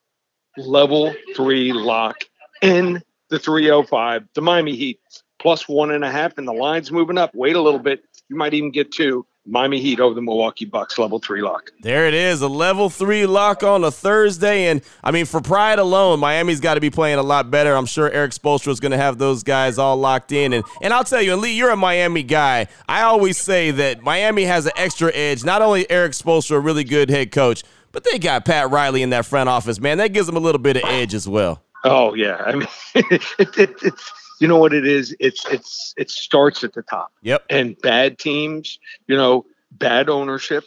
Level 0.58 1.14
three 1.36 1.72
lock 1.72 2.18
in 2.62 3.02
the 3.30 3.40
305. 3.40 4.28
The 4.34 4.42
Miami 4.42 4.76
Heat 4.76 5.00
plus 5.40 5.68
one 5.68 5.92
and 5.92 6.04
a 6.04 6.12
half, 6.12 6.38
and 6.38 6.48
the 6.48 6.54
line's 6.54 6.92
moving 6.92 7.18
up. 7.18 7.34
Wait 7.34 7.56
a 7.56 7.62
little 7.62 7.80
bit. 7.80 8.04
You 8.30 8.36
might 8.36 8.54
even 8.54 8.72
get 8.72 8.92
two 8.92 9.26
Miami 9.46 9.80
Heat 9.80 10.00
over 10.00 10.14
the 10.14 10.22
Milwaukee 10.22 10.66
Bucks, 10.66 11.00
level 11.00 11.18
three 11.18 11.42
lock. 11.42 11.72
There 11.82 12.08
it 12.08 12.14
is, 12.14 12.42
a 12.42 12.48
level 12.48 12.90
three 12.90 13.26
lock 13.26 13.64
on 13.64 13.84
a 13.84 13.90
Thursday. 13.90 14.68
And 14.68 14.82
I 15.04 15.12
mean, 15.12 15.26
for 15.26 15.42
pride 15.42 15.80
alone, 15.80 16.20
Miami's 16.20 16.60
got 16.60 16.76
to 16.76 16.80
be 16.80 16.92
playing 16.92 17.18
a 17.18 17.24
lot 17.24 17.50
better. 17.50 17.74
I'm 17.74 17.88
sure 17.88 18.10
Erik 18.12 18.32
Spoelstra 18.32 18.70
is 18.72 18.80
going 18.80 18.92
to 18.92 18.98
have 18.98 19.18
those 19.18 19.42
guys 19.42 19.80
all 19.80 19.98
locked 19.98 20.32
in. 20.32 20.54
And 20.54 20.64
and 20.82 20.94
I'll 20.94 21.04
tell 21.04 21.22
you, 21.22 21.34
and 21.34 21.42
Lee, 21.42 21.54
you're 21.54 21.72
a 21.72 21.78
Miami 21.78 22.22
guy. 22.22 22.68
I 22.88 23.02
always 23.02 23.38
say 23.38 23.72
that 23.72 24.04
Miami 24.04 24.44
has 24.44 24.68
an 24.68 24.74
extra 24.76 25.12
edge. 25.14 25.44
Not 25.44 25.62
only 25.64 25.90
Erik 25.90 26.12
Spoelstra, 26.12 26.58
a 26.58 26.60
really 26.60 26.84
good 26.84 27.10
head 27.10 27.32
coach, 27.32 27.64
but 27.92 28.04
they 28.04 28.20
got 28.20 28.46
Pat 28.46 28.70
Riley 28.70 29.02
in 29.02 29.10
that 29.10 29.26
front 29.26 29.50
office, 29.50 29.80
man. 29.80 29.98
That 29.98 30.14
gives 30.14 30.28
them 30.28 30.38
a 30.38 30.40
little 30.40 30.60
bit 30.60 30.78
of 30.78 30.84
edge 30.86 31.14
as 31.16 31.28
well. 31.28 31.64
Oh 31.84 32.14
yeah, 32.14 32.44
I 32.46 32.54
mean, 32.54 32.68
it, 32.96 33.24
it, 33.40 33.74
it's 33.82 34.12
you 34.42 34.48
know 34.48 34.58
what 34.58 34.74
it 34.74 34.88
is. 34.88 35.16
It's 35.20 35.46
it's 35.52 35.94
it 35.98 36.10
starts 36.10 36.64
at 36.64 36.74
the 36.74 36.82
top. 36.82 37.14
Yep. 37.22 37.46
And 37.52 37.80
bad 37.80 38.18
teams, 38.18 38.80
you 39.08 39.16
know, 39.16 39.46
bad 39.72 40.10
ownership, 40.10 40.66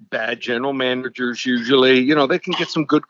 bad 0.00 0.40
general 0.40 0.72
managers. 0.72 1.44
Usually, 1.44 2.00
you 2.00 2.14
know, 2.14 2.26
they 2.26 2.38
can 2.38 2.54
get 2.54 2.68
some 2.68 2.86
good, 2.86 3.04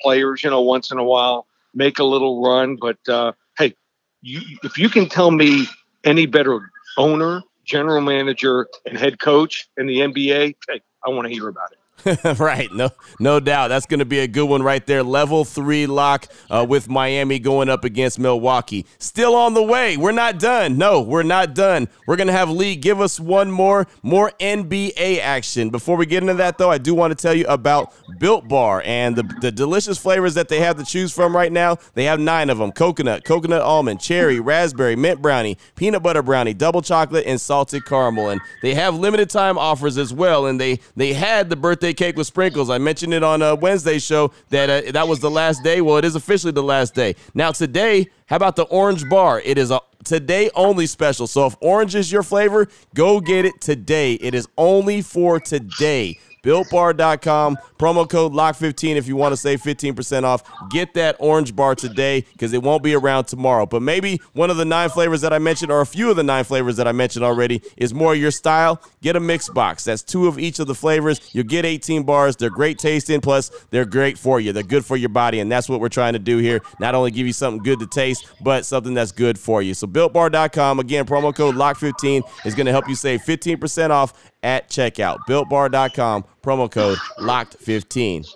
players, 0.00 0.44
you 0.44 0.50
know, 0.50 0.60
once 0.60 0.92
in 0.92 0.98
a 0.98 1.04
while, 1.04 1.46
make 1.74 1.98
a 1.98 2.04
little 2.04 2.40
run. 2.40 2.76
But 2.76 2.98
uh, 3.08 3.32
hey, 3.58 3.74
you, 4.22 4.40
if 4.62 4.78
you 4.78 4.88
can 4.88 5.08
tell 5.08 5.32
me 5.32 5.66
any 6.04 6.26
better 6.26 6.70
owner, 6.96 7.42
general 7.64 8.00
manager, 8.00 8.68
and 8.86 8.96
head 8.96 9.18
coach 9.18 9.68
in 9.76 9.88
the 9.88 9.98
NBA, 9.98 10.54
hey, 10.68 10.80
I 11.04 11.10
want 11.10 11.26
to 11.26 11.34
hear 11.34 11.48
about 11.48 11.72
it. 11.72 11.78
right, 12.38 12.72
no, 12.72 12.90
no 13.18 13.40
doubt. 13.40 13.68
That's 13.68 13.86
going 13.86 13.98
to 13.98 14.04
be 14.04 14.20
a 14.20 14.28
good 14.28 14.48
one 14.48 14.62
right 14.62 14.84
there. 14.86 15.02
Level 15.02 15.44
three 15.44 15.86
lock 15.86 16.26
uh, 16.48 16.64
with 16.68 16.88
Miami 16.88 17.38
going 17.38 17.68
up 17.68 17.84
against 17.84 18.18
Milwaukee. 18.18 18.86
Still 18.98 19.34
on 19.34 19.54
the 19.54 19.62
way. 19.62 19.96
We're 19.96 20.12
not 20.12 20.38
done. 20.38 20.78
No, 20.78 21.00
we're 21.00 21.22
not 21.22 21.54
done. 21.54 21.88
We're 22.06 22.16
going 22.16 22.28
to 22.28 22.32
have 22.32 22.50
Lee 22.50 22.76
give 22.76 23.00
us 23.00 23.18
one 23.18 23.50
more, 23.50 23.86
more 24.02 24.32
NBA 24.40 25.18
action. 25.20 25.70
Before 25.70 25.96
we 25.96 26.06
get 26.06 26.22
into 26.22 26.34
that, 26.34 26.58
though, 26.58 26.70
I 26.70 26.78
do 26.78 26.94
want 26.94 27.16
to 27.16 27.20
tell 27.20 27.34
you 27.34 27.46
about 27.46 27.92
Built 28.18 28.48
Bar 28.48 28.82
and 28.84 29.16
the, 29.16 29.22
the 29.40 29.50
delicious 29.50 29.98
flavors 29.98 30.34
that 30.34 30.48
they 30.48 30.60
have 30.60 30.76
to 30.78 30.84
choose 30.84 31.12
from 31.12 31.34
right 31.34 31.52
now. 31.52 31.78
They 31.94 32.04
have 32.04 32.20
nine 32.20 32.50
of 32.50 32.58
them: 32.58 32.72
coconut, 32.72 33.24
coconut 33.24 33.62
almond, 33.62 34.00
cherry, 34.00 34.40
raspberry, 34.40 34.96
mint 34.96 35.20
brownie, 35.20 35.58
peanut 35.74 36.02
butter 36.02 36.22
brownie, 36.22 36.54
double 36.54 36.82
chocolate, 36.82 37.26
and 37.26 37.40
salted 37.40 37.84
caramel. 37.84 38.30
And 38.30 38.40
they 38.62 38.74
have 38.74 38.96
limited 38.96 39.30
time 39.30 39.58
offers 39.58 39.98
as 39.98 40.12
well. 40.12 40.46
And 40.46 40.60
they 40.60 40.80
they 40.96 41.12
had 41.12 41.50
the 41.50 41.56
birthday 41.56 41.87
birthday 41.88 42.06
cake 42.06 42.16
with 42.16 42.26
sprinkles. 42.26 42.70
I 42.70 42.78
mentioned 42.78 43.14
it 43.14 43.22
on 43.22 43.40
a 43.40 43.54
Wednesday 43.54 43.98
show 43.98 44.32
that 44.50 44.68
uh, 44.68 44.92
that 44.92 45.08
was 45.08 45.20
the 45.20 45.30
last 45.30 45.62
day. 45.62 45.80
Well, 45.80 45.96
it 45.96 46.04
is 46.04 46.14
officially 46.14 46.52
the 46.52 46.62
last 46.62 46.94
day. 46.94 47.14
Now 47.34 47.50
today, 47.52 48.08
how 48.26 48.36
about 48.36 48.56
the 48.56 48.64
orange 48.64 49.08
bar? 49.08 49.40
It 49.44 49.56
is 49.56 49.70
a 49.70 49.80
today 50.04 50.50
only 50.54 50.86
special. 50.86 51.26
So 51.26 51.46
if 51.46 51.56
orange 51.60 51.94
is 51.94 52.12
your 52.12 52.22
flavor, 52.22 52.68
go 52.94 53.20
get 53.20 53.44
it 53.44 53.60
today. 53.60 54.14
It 54.14 54.34
is 54.34 54.48
only 54.56 55.02
for 55.02 55.40
today 55.40 56.18
builtbar.com. 56.42 57.56
Promo 57.78 58.08
code 58.08 58.32
LOCK15 58.32 58.96
if 58.96 59.06
you 59.06 59.16
want 59.16 59.32
to 59.32 59.36
save 59.36 59.62
15% 59.62 60.24
off. 60.24 60.42
Get 60.70 60.94
that 60.94 61.16
orange 61.18 61.54
bar 61.54 61.74
today 61.74 62.24
because 62.32 62.52
it 62.52 62.62
won't 62.62 62.82
be 62.82 62.94
around 62.94 63.24
tomorrow. 63.24 63.66
But 63.66 63.82
maybe 63.82 64.20
one 64.32 64.50
of 64.50 64.56
the 64.56 64.64
nine 64.64 64.90
flavors 64.90 65.20
that 65.20 65.32
I 65.32 65.38
mentioned, 65.38 65.70
or 65.70 65.80
a 65.80 65.86
few 65.86 66.10
of 66.10 66.16
the 66.16 66.22
nine 66.22 66.44
flavors 66.44 66.76
that 66.76 66.88
I 66.88 66.92
mentioned 66.92 67.24
already, 67.24 67.62
is 67.76 67.94
more 67.94 68.14
your 68.14 68.30
style. 68.30 68.80
Get 69.00 69.16
a 69.16 69.20
mix 69.20 69.48
box. 69.48 69.84
That's 69.84 70.02
two 70.02 70.26
of 70.26 70.38
each 70.38 70.58
of 70.58 70.66
the 70.66 70.74
flavors. 70.74 71.30
You'll 71.32 71.44
get 71.44 71.64
18 71.64 72.02
bars. 72.02 72.36
They're 72.36 72.50
great 72.50 72.78
tasting, 72.78 73.20
plus 73.20 73.50
they're 73.70 73.84
great 73.84 74.18
for 74.18 74.40
you. 74.40 74.52
They're 74.52 74.62
good 74.62 74.84
for 74.84 74.96
your 74.96 75.08
body, 75.08 75.40
and 75.40 75.50
that's 75.50 75.68
what 75.68 75.80
we're 75.80 75.88
trying 75.88 76.14
to 76.14 76.18
do 76.18 76.38
here. 76.38 76.60
Not 76.80 76.94
only 76.94 77.10
give 77.10 77.26
you 77.26 77.32
something 77.32 77.62
good 77.62 77.78
to 77.80 77.86
taste, 77.86 78.26
but 78.40 78.66
something 78.66 78.94
that's 78.94 79.12
good 79.12 79.38
for 79.38 79.62
you. 79.62 79.74
So 79.74 79.86
builtbar.com, 79.86 80.80
again, 80.80 81.06
promo 81.06 81.34
code 81.34 81.54
LOCK15 81.54 82.46
is 82.46 82.54
going 82.54 82.66
to 82.66 82.72
help 82.72 82.88
you 82.88 82.94
save 82.94 83.22
15% 83.22 83.90
off 83.90 84.12
at 84.42 84.68
checkout. 84.68 85.18
BuiltBar.com, 85.28 86.24
promo 86.48 86.70
code 86.70 86.96
LOCKED15. 87.18 88.26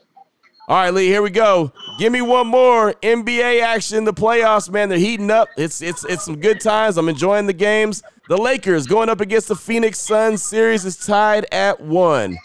All 0.69 0.76
right, 0.76 0.92
Lee, 0.92 1.07
here 1.07 1.23
we 1.23 1.31
go. 1.31 1.73
Give 1.99 2.12
me 2.12 2.21
one 2.21 2.47
more 2.47 2.92
NBA 3.02 3.62
action. 3.62 4.04
The 4.04 4.12
playoffs, 4.12 4.71
man, 4.71 4.90
they're 4.90 4.99
heating 4.99 5.31
up. 5.31 5.49
It's 5.57 5.81
it's 5.81 6.04
it's 6.04 6.25
some 6.25 6.38
good 6.38 6.61
times. 6.61 6.99
I'm 6.99 7.09
enjoying 7.09 7.47
the 7.47 7.54
games. 7.54 8.02
The 8.28 8.37
Lakers 8.37 8.87
going 8.87 9.09
up 9.09 9.23
against 9.23 9.49
the 9.49 9.57
Phoenix 9.57 9.99
Suns. 9.99 10.42
Series 10.42 10.85
is 10.85 10.99
tied 10.99 11.47
at 11.52 11.81
one. 11.81 12.37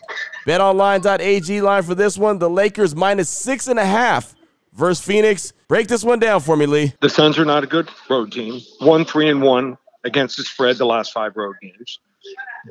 BetOnline.ag 0.45 1.61
line 1.61 1.83
for 1.83 1.95
this 1.95 2.17
one. 2.17 2.39
The 2.39 2.49
Lakers 2.49 2.95
minus 2.95 3.29
six 3.29 3.67
and 3.67 3.77
a 3.77 3.85
half 3.85 4.35
versus 4.73 5.05
Phoenix. 5.05 5.51
Break 5.67 5.89
this 5.89 6.03
one 6.03 6.19
down 6.19 6.39
for 6.39 6.55
me, 6.55 6.65
Lee. 6.65 6.93
The 7.01 7.09
Suns 7.09 7.37
are 7.37 7.45
not 7.45 7.65
a 7.65 7.67
good 7.67 7.89
road 8.09 8.31
team. 8.31 8.61
One, 8.79 9.03
three, 9.03 9.29
and 9.29 9.41
one 9.41 9.77
against 10.05 10.37
the 10.37 10.43
spread 10.43 10.77
the 10.77 10.85
last 10.85 11.11
five 11.11 11.35
road 11.35 11.55
games. 11.61 11.99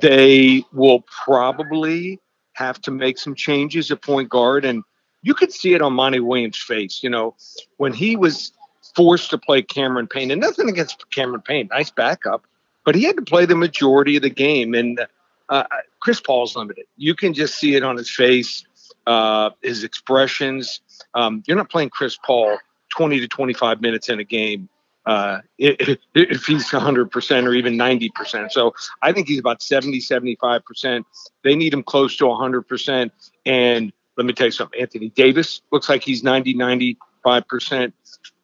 They 0.00 0.64
will 0.72 1.04
probably 1.24 2.20
have 2.56 2.80
to 2.82 2.90
make 2.90 3.18
some 3.18 3.34
changes 3.34 3.90
at 3.90 4.02
point 4.02 4.28
guard. 4.28 4.64
And 4.64 4.82
you 5.22 5.34
could 5.34 5.52
see 5.52 5.74
it 5.74 5.82
on 5.82 5.92
Monty 5.92 6.20
Williams' 6.20 6.58
face, 6.58 7.02
you 7.02 7.10
know, 7.10 7.34
when 7.76 7.92
he 7.92 8.16
was 8.16 8.52
forced 8.94 9.30
to 9.30 9.38
play 9.38 9.62
Cameron 9.62 10.06
Payne. 10.06 10.30
And 10.30 10.40
nothing 10.40 10.68
against 10.68 11.10
Cameron 11.10 11.42
Payne, 11.42 11.68
nice 11.70 11.90
backup, 11.90 12.44
but 12.84 12.94
he 12.94 13.04
had 13.04 13.16
to 13.16 13.22
play 13.22 13.44
the 13.44 13.56
majority 13.56 14.16
of 14.16 14.22
the 14.22 14.30
game. 14.30 14.74
And 14.74 15.06
uh, 15.50 15.64
Chris 16.00 16.20
Paul's 16.20 16.56
limited. 16.56 16.86
You 16.96 17.14
can 17.14 17.34
just 17.34 17.58
see 17.58 17.74
it 17.74 17.82
on 17.82 17.96
his 17.96 18.10
face, 18.10 18.64
uh, 19.06 19.50
his 19.62 19.84
expressions. 19.84 20.80
Um, 21.14 21.42
you're 21.46 21.56
not 21.56 21.70
playing 21.70 21.90
Chris 21.90 22.18
Paul 22.24 22.58
20 22.96 23.20
to 23.20 23.28
25 23.28 23.82
minutes 23.82 24.08
in 24.08 24.18
a 24.18 24.24
game 24.24 24.68
uh, 25.06 25.40
if, 25.56 25.98
if 26.14 26.44
he's 26.44 26.68
100% 26.68 27.46
or 27.46 27.54
even 27.54 27.74
90%. 27.74 28.50
So 28.50 28.74
I 29.02 29.12
think 29.12 29.28
he's 29.28 29.38
about 29.38 29.62
70, 29.62 30.00
75%. 30.00 31.04
They 31.44 31.54
need 31.54 31.72
him 31.72 31.84
close 31.84 32.16
to 32.16 32.24
100%. 32.24 33.10
And 33.46 33.92
let 34.16 34.26
me 34.26 34.32
tell 34.32 34.48
you 34.48 34.50
something 34.50 34.80
Anthony 34.80 35.10
Davis 35.10 35.62
looks 35.70 35.88
like 35.88 36.02
he's 36.02 36.24
90, 36.24 36.54
95%. 36.54 37.92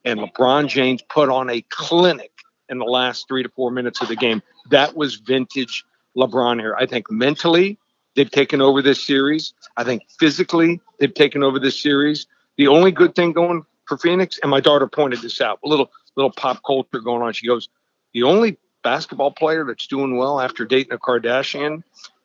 And 0.04 0.20
LeBron 0.20 0.68
James 0.68 1.02
put 1.02 1.28
on 1.28 1.50
a 1.50 1.62
clinic 1.68 2.30
in 2.68 2.78
the 2.78 2.84
last 2.84 3.26
three 3.28 3.42
to 3.42 3.48
four 3.50 3.70
minutes 3.70 4.00
of 4.00 4.08
the 4.08 4.16
game. 4.16 4.40
That 4.70 4.96
was 4.96 5.16
vintage 5.16 5.84
LeBron 6.16 6.60
here. 6.60 6.76
I 6.78 6.86
think 6.86 7.10
mentally, 7.10 7.78
they've 8.14 8.30
taken 8.30 8.60
over 8.60 8.82
this 8.82 9.02
series. 9.02 9.52
I 9.76 9.84
think 9.84 10.02
physically, 10.18 10.80
they've 10.98 11.12
taken 11.12 11.42
over 11.42 11.58
this 11.58 11.80
series. 11.80 12.26
The 12.56 12.68
only 12.68 12.92
good 12.92 13.14
thing 13.14 13.32
going 13.32 13.64
for 13.86 13.98
Phoenix, 13.98 14.38
and 14.42 14.50
my 14.50 14.60
daughter 14.60 14.86
pointed 14.86 15.22
this 15.22 15.40
out, 15.40 15.58
a 15.64 15.68
little 15.68 15.90
little 16.16 16.32
pop 16.32 16.62
culture 16.64 17.00
going 17.00 17.22
on. 17.22 17.32
She 17.32 17.46
goes, 17.46 17.68
the 18.12 18.22
only 18.24 18.58
basketball 18.82 19.30
player 19.30 19.64
that's 19.64 19.86
doing 19.86 20.16
well 20.16 20.40
after 20.40 20.64
dating 20.64 20.92
a 20.92 20.98
Kardashian, 20.98 21.82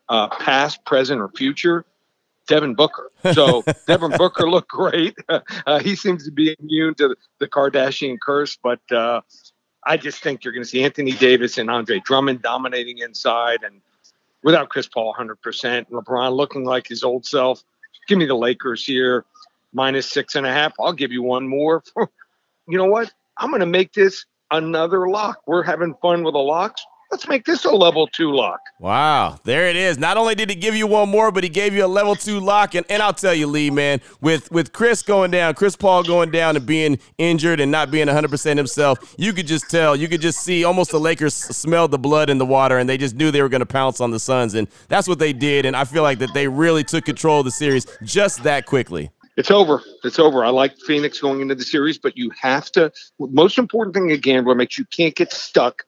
uh, 0.10 0.27
past, 0.29 0.84
present, 0.86 1.22
or 1.22 1.29
future, 1.29 1.86
Devin 2.48 2.75
Booker. 2.75 3.12
So 3.34 3.63
Devin 3.88 4.12
Booker 4.17 4.50
looked 4.50 4.70
great. 4.70 5.15
Uh, 5.65 5.79
he 5.79 5.96
seems 5.96 6.24
to 6.24 6.32
be 6.32 6.56
immune 6.60 6.96
to 6.96 7.15
the 7.39 7.48
Kardashian 7.48 8.17
curse, 8.22 8.58
but 8.62 8.79
uh, 8.91 9.22
I 9.86 9.98
just 9.98 10.24
think 10.24 10.44
you're 10.44 10.53
going 10.53 10.63
to 10.63 10.70
see 10.70 10.84
Anthony 10.84 11.12
Davis 11.12 11.58
and 11.58 11.70
Andre 11.70 12.00
Drummond 12.00 12.41
dominating 12.41 13.00
inside, 13.00 13.63
and 13.63 13.82
without 14.44 14.70
Chris 14.70 14.88
Paul 14.88 15.13
100%, 15.17 15.89
LeBron 15.89 16.36
looking 16.36 16.63
like 16.63 16.88
his 16.88 17.03
old 17.03 17.25
self. 17.25 17.63
Give 18.08 18.17
me 18.17 18.25
the 18.25 18.36
Lakers 18.36 18.86
here, 18.86 19.25
minus 19.74 20.10
six 20.10 20.36
and 20.36 20.46
a 20.46 20.51
half. 20.51 20.74
I'll 20.79 20.94
give 20.94 21.12
you 21.12 21.22
one 21.22 21.48
more. 21.48 21.84
you 21.98 22.77
know 22.77 22.86
what? 22.86 23.12
I'm 23.39 23.50
going 23.50 23.60
to 23.60 23.65
make 23.65 23.94
this 23.94 24.25
another 24.51 25.08
lock. 25.10 25.41
We're 25.46 25.63
having 25.63 25.94
fun 26.01 26.24
with 26.24 26.34
the 26.34 26.39
locks. 26.39 26.84
Let's 27.10 27.25
make 27.29 27.46
this 27.46 27.63
a 27.63 27.72
level 27.72 28.06
two 28.08 28.34
lock. 28.34 28.60
Wow, 28.82 29.39
there 29.46 29.70
it 29.70 29.77
is. 29.77 29.98
Not 29.98 30.17
only 30.17 30.36
did 30.36 30.50
he 30.50 30.58
give 30.58 30.75
you 30.75 30.88
one 30.88 31.08
more, 31.08 31.32
but 31.32 31.41
he 31.41 31.50
gave 31.50 31.74
you 31.74 31.86
a 31.86 31.88
level 31.88 32.15
two 32.15 32.41
lock. 32.41 32.75
And, 32.75 32.86
and 32.89 33.01
I'll 33.01 33.13
tell 33.13 33.34
you, 33.34 33.48
Lee, 33.48 33.70
man, 33.70 34.01
with 34.20 34.51
with 34.51 34.74
Chris 34.74 35.01
going 35.03 35.32
down, 35.32 35.53
Chris 35.53 35.77
Paul 35.77 36.03
going 36.03 36.32
down 36.32 36.58
and 36.58 36.65
being 36.65 37.00
injured 37.17 37.62
and 37.62 37.72
not 37.72 37.91
being 37.91 38.08
100% 38.08 38.58
himself, 38.58 39.15
you 39.17 39.32
could 39.32 39.48
just 39.48 39.70
tell, 39.70 39.96
you 39.96 40.10
could 40.10 40.20
just 40.20 40.41
see 40.41 40.65
almost 40.65 40.91
the 40.91 41.00
Lakers 41.00 41.34
smelled 41.34 41.91
the 41.91 41.98
blood 41.98 42.29
in 42.29 42.39
the 42.39 42.46
water 42.46 42.77
and 42.77 42.89
they 42.89 42.98
just 42.98 43.15
knew 43.15 43.32
they 43.32 43.41
were 43.41 43.50
going 43.50 43.62
to 43.62 43.65
pounce 43.65 44.01
on 44.01 44.12
the 44.12 44.20
Suns. 44.20 44.53
And 44.53 44.67
that's 44.89 45.08
what 45.08 45.20
they 45.20 45.32
did. 45.32 45.65
And 45.65 45.77
I 45.77 45.86
feel 45.86 46.03
like 46.03 46.20
that 46.20 46.34
they 46.34 46.50
really 46.50 46.84
took 46.84 47.06
control 47.06 47.39
of 47.39 47.46
the 47.46 47.51
series 47.51 47.86
just 48.03 48.44
that 48.44 48.65
quickly. 48.65 49.12
It's 49.38 49.51
over. 49.51 49.84
It's 50.03 50.17
over. 50.17 50.44
I 50.44 50.50
like 50.50 50.75
Phoenix 50.79 51.22
going 51.22 51.41
into 51.41 51.56
the 51.56 51.63
series, 51.63 52.00
but 52.00 52.17
you 52.17 52.32
have 52.41 52.72
to. 52.72 52.91
Most 53.20 53.58
important 53.58 53.96
thing 53.96 54.12
a 54.12 54.17
gambler 54.17 54.56
makes 54.56 54.77
you 54.77 54.86
can't 54.86 55.15
get 55.15 55.32
stuck 55.32 55.84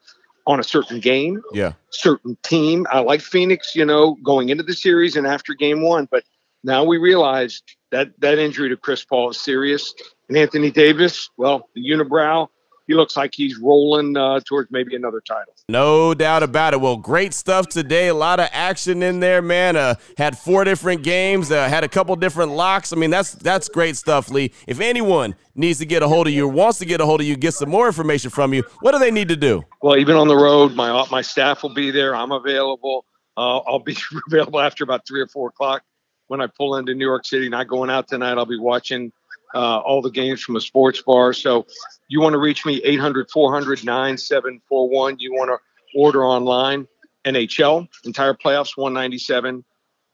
on 0.45 0.59
a 0.59 0.63
certain 0.63 0.99
game, 0.99 1.41
yeah, 1.53 1.73
certain 1.91 2.37
team. 2.43 2.87
I 2.91 2.99
like 2.99 3.21
Phoenix, 3.21 3.75
you 3.75 3.85
know, 3.85 4.17
going 4.23 4.49
into 4.49 4.63
the 4.63 4.73
series 4.73 5.15
and 5.15 5.27
after 5.27 5.53
game 5.53 5.83
one, 5.83 6.07
but 6.09 6.23
now 6.63 6.83
we 6.83 6.97
realize 6.97 7.61
that 7.91 8.19
that 8.19 8.39
injury 8.39 8.69
to 8.69 8.77
Chris 8.77 9.03
Paul 9.03 9.29
is 9.29 9.39
serious. 9.39 9.93
And 10.27 10.37
Anthony 10.37 10.71
Davis, 10.71 11.29
well, 11.37 11.69
the 11.75 11.81
unibrow, 11.81 12.47
he 12.87 12.93
looks 12.93 13.15
like 13.15 13.33
he's 13.33 13.57
rolling 13.57 14.17
uh, 14.17 14.39
towards 14.47 14.71
maybe 14.71 14.95
another 14.95 15.21
title. 15.21 15.53
No 15.69 16.15
doubt 16.15 16.41
about 16.41 16.73
it. 16.73 16.81
Well, 16.81 16.97
great 16.97 17.31
stuff 17.31 17.67
today. 17.67 18.07
A 18.07 18.13
lot 18.15 18.39
of 18.39 18.49
action 18.51 19.03
in 19.03 19.19
there, 19.19 19.39
man. 19.39 19.75
Uh, 19.75 19.93
had 20.17 20.35
four 20.35 20.63
different 20.63 21.03
games. 21.03 21.51
Uh, 21.51 21.69
had 21.69 21.83
a 21.83 21.87
couple 21.87 22.15
different 22.15 22.53
locks. 22.53 22.91
I 22.91 22.95
mean, 22.95 23.11
that's 23.11 23.33
that's 23.33 23.69
great 23.69 23.95
stuff, 23.95 24.31
Lee. 24.31 24.51
If 24.65 24.79
anyone 24.79 25.35
needs 25.53 25.77
to 25.77 25.85
get 25.85 26.01
a 26.01 26.07
hold 26.07 26.25
of 26.25 26.33
you, 26.33 26.45
or 26.45 26.47
wants 26.51 26.79
to 26.79 26.85
get 26.85 27.01
a 27.01 27.05
hold 27.05 27.21
of 27.21 27.27
you, 27.27 27.35
get 27.35 27.53
some 27.53 27.69
more 27.69 27.85
information 27.85 28.31
from 28.31 28.51
you, 28.51 28.63
what 28.79 28.93
do 28.93 28.97
they 28.97 29.11
need 29.11 29.29
to 29.29 29.35
do? 29.35 29.63
Well, 29.83 29.95
even 29.97 30.15
on 30.15 30.27
the 30.27 30.35
road, 30.35 30.73
my 30.73 31.05
my 31.11 31.21
staff 31.21 31.61
will 31.61 31.75
be 31.75 31.91
there. 31.91 32.15
I'm 32.15 32.31
available. 32.31 33.05
Uh, 33.37 33.59
I'll 33.59 33.77
be 33.77 33.95
available 34.27 34.59
after 34.59 34.83
about 34.83 35.05
three 35.07 35.21
or 35.21 35.27
four 35.27 35.49
o'clock 35.49 35.83
when 36.29 36.41
I 36.41 36.47
pull 36.47 36.77
into 36.77 36.95
New 36.95 37.05
York 37.05 37.27
City. 37.27 37.47
Not 37.47 37.67
going 37.67 37.91
out 37.91 38.07
tonight. 38.07 38.39
I'll 38.39 38.45
be 38.47 38.57
watching 38.57 39.11
uh, 39.53 39.79
all 39.79 40.01
the 40.01 40.11
games 40.11 40.41
from 40.41 40.55
a 40.55 40.61
sports 40.61 41.01
bar. 41.01 41.33
So 41.33 41.67
you 42.07 42.21
want 42.21 42.31
to 42.33 42.39
reach 42.39 42.65
me 42.65 42.81
800 42.83 43.29
400 43.31 43.83
9741. 43.83 45.17
You 45.19 45.33
want 45.33 45.49
to 45.49 45.57
order 45.97 46.25
online 46.25 46.87
NHL, 47.25 47.87
entire 48.05 48.33
playoffs 48.33 48.77
197, 48.77 49.65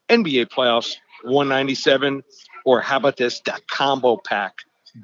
NBA 0.09 0.47
playoffs 0.47 0.95
197, 1.23 2.23
or 2.65 2.81
how 2.81 2.97
about 2.97 3.15
this, 3.17 3.41
combo 3.69 4.17
pack? 4.17 4.55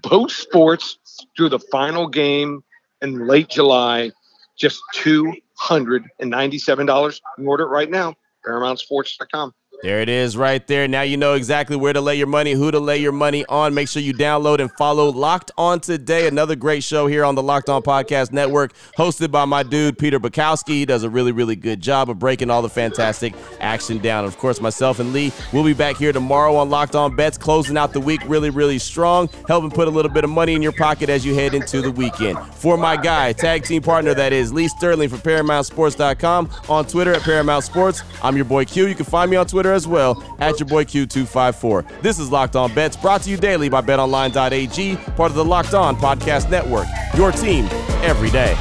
Both 0.03 0.31
sports 0.31 0.97
through 1.35 1.49
the 1.49 1.59
final 1.59 2.07
game 2.07 2.63
in 3.01 3.27
late 3.27 3.49
July, 3.49 4.11
just 4.57 4.81
$297. 4.95 7.19
You 7.37 7.47
order 7.47 7.65
it 7.65 7.69
right 7.69 7.89
now, 7.89 8.15
ParamountSports.com. 8.45 9.53
There 9.83 9.99
it 9.99 10.09
is 10.09 10.37
right 10.37 10.65
there. 10.67 10.87
Now 10.87 11.01
you 11.01 11.17
know 11.17 11.33
exactly 11.33 11.75
where 11.75 11.91
to 11.91 12.01
lay 12.01 12.15
your 12.15 12.27
money, 12.27 12.51
who 12.51 12.69
to 12.69 12.79
lay 12.79 12.99
your 12.99 13.11
money 13.11 13.43
on. 13.47 13.73
Make 13.73 13.87
sure 13.87 13.99
you 13.99 14.13
download 14.13 14.59
and 14.59 14.71
follow 14.73 15.09
Locked 15.09 15.49
On 15.57 15.79
Today, 15.79 16.27
another 16.27 16.55
great 16.55 16.83
show 16.83 17.07
here 17.07 17.25
on 17.25 17.33
the 17.33 17.41
Locked 17.41 17.67
On 17.67 17.81
Podcast 17.81 18.31
Network, 18.31 18.73
hosted 18.95 19.31
by 19.31 19.43
my 19.45 19.63
dude, 19.63 19.97
Peter 19.97 20.19
Bukowski. 20.19 20.73
He 20.73 20.85
does 20.85 21.01
a 21.01 21.09
really, 21.09 21.31
really 21.31 21.55
good 21.55 21.81
job 21.81 22.11
of 22.11 22.19
breaking 22.19 22.51
all 22.51 22.61
the 22.61 22.69
fantastic 22.69 23.33
action 23.59 23.97
down. 23.97 24.23
Of 24.23 24.37
course, 24.37 24.61
myself 24.61 24.99
and 24.99 25.13
Lee 25.13 25.31
will 25.51 25.63
be 25.63 25.73
back 25.73 25.97
here 25.97 26.13
tomorrow 26.13 26.55
on 26.57 26.69
Locked 26.69 26.95
On 26.95 27.15
Bets, 27.15 27.39
closing 27.39 27.75
out 27.75 27.91
the 27.91 28.01
week 28.01 28.21
really, 28.27 28.51
really 28.51 28.77
strong, 28.77 29.29
helping 29.47 29.71
put 29.71 29.87
a 29.87 29.91
little 29.91 30.11
bit 30.11 30.23
of 30.23 30.29
money 30.29 30.53
in 30.53 30.61
your 30.61 30.73
pocket 30.73 31.09
as 31.09 31.25
you 31.25 31.33
head 31.33 31.55
into 31.55 31.81
the 31.81 31.91
weekend. 31.91 32.37
For 32.53 32.77
my 32.77 32.97
guy, 32.97 33.33
tag 33.33 33.63
team 33.63 33.81
partner 33.81 34.13
that 34.13 34.31
is 34.31 34.53
Lee 34.53 34.67
Sterling 34.67 35.09
from 35.09 35.21
ParamountSports.com, 35.21 36.51
on 36.69 36.85
Twitter 36.85 37.13
at 37.15 37.23
Paramount 37.23 37.63
Sports. 37.63 38.03
I'm 38.21 38.35
your 38.35 38.45
boy 38.45 38.65
Q. 38.65 38.85
You 38.85 38.93
can 38.93 39.05
find 39.05 39.31
me 39.31 39.37
on 39.37 39.47
Twitter 39.71 39.75
as 39.75 39.87
well 39.87 40.23
at 40.39 40.59
your 40.59 40.67
boy 40.67 40.83
Q254. 40.85 42.01
This 42.01 42.19
is 42.19 42.31
Locked 42.31 42.55
On 42.55 42.73
Bets, 42.73 42.97
brought 42.97 43.21
to 43.23 43.29
you 43.29 43.37
daily 43.37 43.69
by 43.69 43.81
BetOnline.ag, 43.81 44.95
part 45.15 45.31
of 45.31 45.35
the 45.35 45.45
Locked 45.45 45.73
On 45.73 45.95
Podcast 45.95 46.49
Network. 46.49 46.87
Your 47.15 47.31
team 47.31 47.65
every 48.03 48.29
day. 48.29 48.55